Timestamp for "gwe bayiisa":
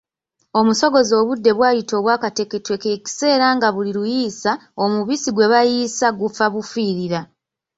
5.33-6.07